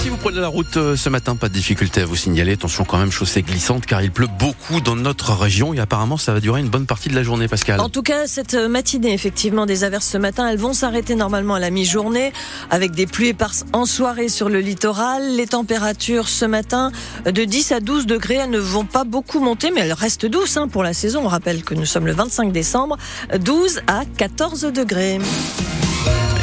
[0.00, 2.52] si vous prenez la route euh, ce matin, pas de difficulté à vous signaler.
[2.52, 6.32] Attention quand même, chaussée glissante car il pleut beaucoup dans notre région et apparemment ça
[6.32, 7.80] va durer une bonne partie de la journée, Pascal.
[7.80, 11.60] En tout cas, cette matinée, effectivement, des averses ce matin, elles vont s'arrêter normalement à
[11.60, 12.32] la mi-journée
[12.70, 15.36] avec des pluies éparses en soirée sur le littoral.
[15.36, 16.92] Les températures ce matin
[17.26, 20.56] de 10 à 12 degrés, elles ne vont pas beaucoup monter, mais elles restent douces
[20.56, 21.22] hein, pour la saison.
[21.24, 22.96] On rappelle que nous sommes le 25 décembre,
[23.38, 25.18] 12 à 14 degrés.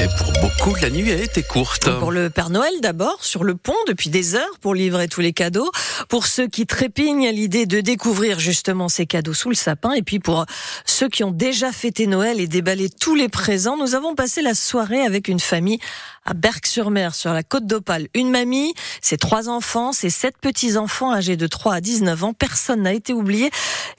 [0.08, 1.90] Et pour beaucoup, la nuit a été courte.
[2.00, 5.34] Pour le Père Noël d'abord, sur le pont depuis des heures pour livrer tous les
[5.34, 5.70] cadeaux.
[6.08, 9.92] Pour ceux qui trépignent à l'idée de découvrir justement ces cadeaux sous le sapin.
[9.92, 10.46] Et puis pour
[10.86, 14.54] ceux qui ont déjà fêté Noël et déballé tous les présents, nous avons passé la
[14.54, 15.80] soirée avec une famille
[16.24, 18.08] à Berck-sur-Mer, sur la côte d'Opale.
[18.14, 22.34] Une mamie, ses trois enfants, ses sept petits-enfants âgés de 3 à 19 ans.
[22.34, 23.50] Personne n'a été oublié.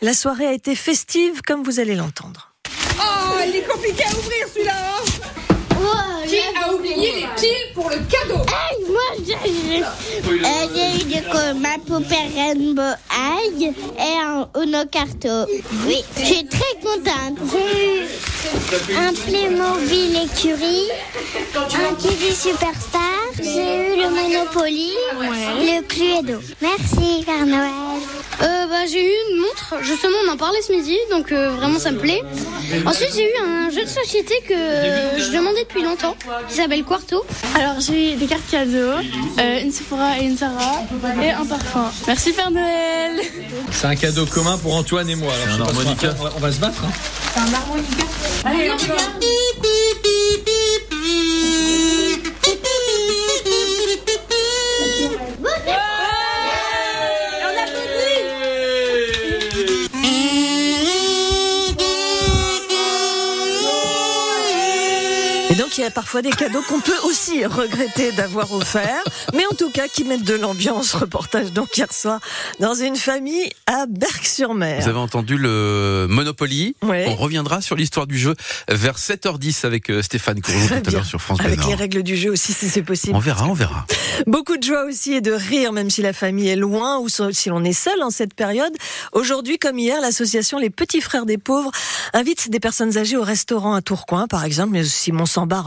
[0.00, 2.54] La soirée a été festive, comme vous allez l'entendre.
[2.98, 5.08] Oh, il est compliqué à ouvrir celui-là hein
[6.28, 8.44] qui a oublié les piles pour le cadeau
[8.88, 9.00] Moi,
[9.78, 13.62] j'ai euh, eu de ma poupée Rainbow High
[13.98, 15.46] et un Uno Carto.
[15.86, 17.38] Oui, je suis très contente.
[17.52, 20.88] J'ai eu un Playmobil écurie,
[21.54, 26.40] un Kiddy Superstar, j'ai eu le Monopoly, le Cluedo.
[26.60, 27.70] Merci, Père Noël.
[28.40, 31.78] Euh, bah, j'ai eu une montre, justement on en parlait ce midi, donc euh, vraiment
[31.78, 32.22] ça me plaît.
[32.86, 36.16] Ensuite j'ai eu un jeu de société que je demandais depuis longtemps,
[36.48, 37.24] qui s'appelle Quarto.
[37.56, 39.02] Alors j'ai eu des cartes cadeaux,
[39.40, 40.82] euh, une Sephora et une Sarah,
[41.20, 41.90] et un parfum.
[42.06, 43.20] Merci Père Noël
[43.72, 45.32] C'est un cadeau commun pour Antoine et moi.
[45.44, 46.14] Alors, un harmonica.
[46.36, 46.84] On, va, se battre.
[46.84, 46.90] Hein.
[47.34, 48.04] C'est un harmonica.
[48.44, 48.70] Allez,
[65.78, 69.70] il y a parfois des cadeaux qu'on peut aussi regretter d'avoir offert, mais en tout
[69.70, 70.92] cas qui mettent de l'ambiance.
[70.94, 72.18] Reportage donc hier soir
[72.58, 74.82] dans une famille à Berck-sur-Mer.
[74.82, 76.74] Vous avez entendu le Monopoly.
[76.82, 78.34] On reviendra sur l'histoire du jeu
[78.68, 82.16] vers 7h10 avec euh, Stéphane Courgeot tout à l'heure sur France Avec les règles du
[82.16, 83.14] jeu aussi si c'est possible.
[83.14, 83.86] On verra, on verra.
[84.26, 87.50] Beaucoup de joie aussi et de rire même si la famille est loin ou si
[87.50, 88.72] l'on est seul en cette période.
[89.12, 91.70] Aujourd'hui comme hier, l'association Les Petits Frères des Pauvres
[92.14, 95.12] invite des personnes âgées au restaurant à Tourcoing par exemple, mais aussi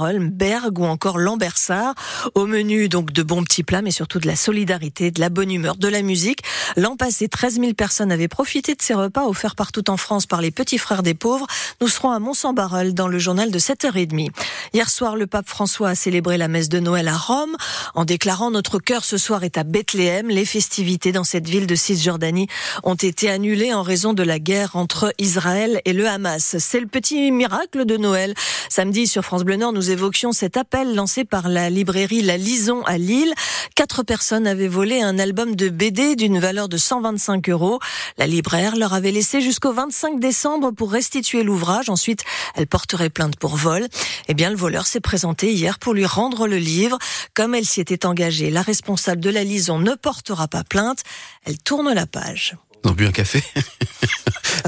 [0.01, 1.93] Mont-Saint-Bar Berg ou encore Lambersart.
[2.35, 5.51] Au menu, donc, de bons petits plats, mais surtout de la solidarité, de la bonne
[5.51, 6.39] humeur, de la musique.
[6.77, 10.41] L'an passé, 13 000 personnes avaient profité de ces repas offerts partout en France par
[10.41, 11.47] les petits frères des pauvres.
[11.81, 14.29] Nous serons à Mont-Saint-Barreul dans le journal de 7h30.
[14.73, 17.55] Hier soir, le pape François a célébré la messe de Noël à Rome
[17.93, 20.29] en déclarant notre cœur ce soir est à Bethléem.
[20.29, 22.47] Les festivités dans cette ville de Cisjordanie
[22.83, 26.55] ont été annulées en raison de la guerre entre Israël et le Hamas.
[26.59, 28.33] C'est le petit miracle de Noël.
[28.69, 32.81] Samedi sur France Bleu Nord, nous évoquions cet appel lancé par la librairie La Lison
[32.83, 33.33] à Lille.
[33.75, 37.79] Quatre personnes avaient volé un album de BD d'une valeur de 125 euros.
[38.17, 41.89] La libraire leur avait laissé jusqu'au 25 décembre pour restituer l'ouvrage.
[41.89, 42.23] Ensuite,
[42.55, 43.87] elle porterait plainte pour vol.
[44.27, 46.97] Eh bien, le voleur s'est présenté hier pour lui rendre le livre.
[47.33, 51.03] Comme elle s'y était engagée, la responsable de la Lison ne portera pas plainte.
[51.43, 52.55] Elle tourne la page.
[52.83, 53.43] Ils ont bu un café?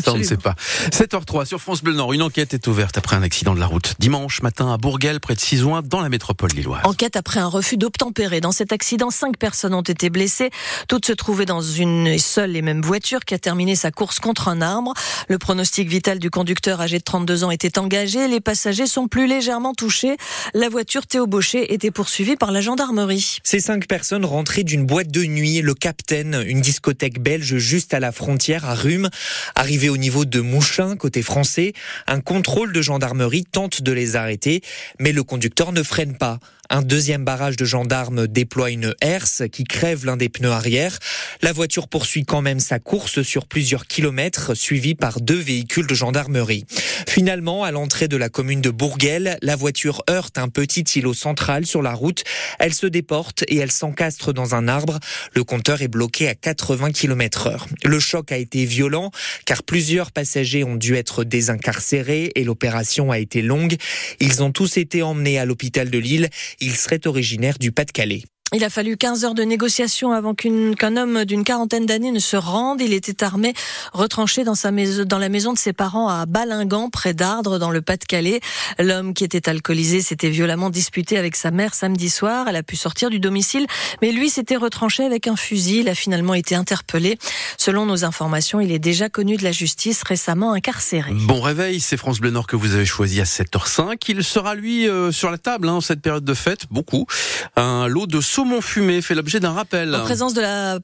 [0.03, 0.55] Ça, on ne sait pas.
[0.91, 2.13] 7h03 sur France Bleu Nord.
[2.13, 3.93] Une enquête est ouverte après un accident de la route.
[3.99, 6.81] Dimanche matin à Bourguel, près de Cisoin, dans la métropole lilloise.
[6.83, 8.41] Enquête après un refus d'obtempérer.
[8.41, 10.49] Dans cet accident, cinq personnes ont été blessées.
[10.87, 14.47] Toutes se trouvaient dans une seule et même voiture qui a terminé sa course contre
[14.47, 14.93] un arbre.
[15.27, 18.27] Le pronostic vital du conducteur âgé de 32 ans était engagé.
[18.27, 20.17] Les passagers sont plus légèrement touchés.
[20.53, 23.39] La voiture Théo Baucher était poursuivie par la gendarmerie.
[23.43, 27.99] Ces cinq personnes rentraient d'une boîte de nuit, le Captain, une discothèque belge juste à
[28.03, 29.09] la frontière à Rhume.
[29.55, 31.71] Arrivé au niveau de Mouchin, côté français,
[32.05, 34.61] un contrôle de gendarmerie tente de les arrêter,
[34.99, 36.39] mais le conducteur ne freine pas.
[36.69, 40.97] Un deuxième barrage de gendarmes déploie une herse qui crève l'un des pneus arrière.
[41.41, 45.93] La voiture poursuit quand même sa course sur plusieurs kilomètres, suivie par deux véhicules de
[45.93, 46.65] gendarmerie.
[47.07, 51.65] Finalement, à l'entrée de la commune de Bourguel, la voiture heurte un petit îlot central
[51.65, 52.23] sur la route.
[52.59, 54.99] Elle se déporte et elle s'encastre dans un arbre.
[55.35, 57.67] Le compteur est bloqué à 80 km heure.
[57.93, 59.11] Le choc a été violent
[59.45, 63.75] car plusieurs passagers ont dû être désincarcérés et l'opération a été longue.
[64.19, 66.29] Ils ont tous été emmenés à l'hôpital de Lille.
[66.59, 68.23] Il serait originaire du Pas-de-Calais.
[68.55, 72.37] Il a fallu 15 heures de négociation avant qu'un homme d'une quarantaine d'années ne se
[72.37, 72.81] rende.
[72.81, 73.55] Il était armé,
[73.93, 77.71] retranché dans, sa maison, dans la maison de ses parents à Balingan, près d'Ardre, dans
[77.71, 78.41] le Pas-de-Calais.
[78.77, 82.47] L'homme qui était alcoolisé s'était violemment disputé avec sa mère samedi soir.
[82.47, 83.65] Elle a pu sortir du domicile,
[84.03, 85.79] mais lui s'était retranché avec un fusil.
[85.79, 87.17] Il a finalement été interpellé.
[87.57, 91.11] Selon nos informations, il est déjà connu de la justice, récemment incarcéré.
[91.11, 93.97] Bon réveil, c'est France Bleu Nord que vous avez choisi à 7h05.
[94.09, 97.07] Il sera lui euh, sur la table hein, cette période de fête, beaucoup.
[97.55, 99.95] Un lot de saumon fumé fait l'objet d'un rappel.
[99.95, 100.79] En présence de la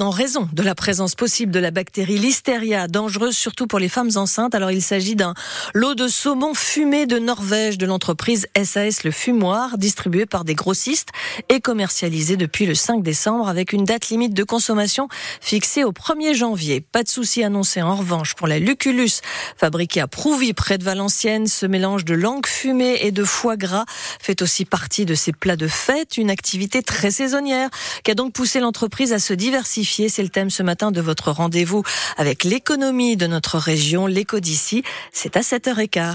[0.00, 4.10] en raison de la présence possible de la bactérie Listeria, dangereuse surtout pour les femmes
[4.16, 4.56] enceintes.
[4.56, 5.34] Alors il s'agit d'un
[5.72, 11.10] lot de saumon fumé de Norvège de l'entreprise SAS Le Fumoir, distribué par des grossistes
[11.48, 15.06] et commercialisé depuis le 5 décembre avec une date limite de consommation
[15.40, 16.80] fixée au 1er janvier.
[16.80, 19.20] Pas de souci annoncé en revanche pour la Lucullus,
[19.56, 21.46] fabriquée à Prouvy près de Valenciennes.
[21.46, 23.84] Ce mélange de langue fumée et de foie gras
[24.20, 27.70] fait aussi partie de ces plats de fête, une activité très saisonnière
[28.02, 31.30] qui a donc poussé l'entreprise à se diversifier c'est le thème ce matin de votre
[31.30, 31.82] rendez-vous
[32.16, 34.82] avec l'économie de notre région, l'éco d'ici.
[35.12, 36.12] C'est à 7h15.